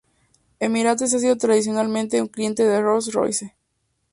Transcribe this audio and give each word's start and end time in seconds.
Emirates 0.59 1.13
ha 1.13 1.19
sido 1.19 1.37
tradicionalmente 1.37 2.23
un 2.23 2.27
cliente 2.27 2.63
de 2.65 2.81
Rolls-Royce. 2.81 3.53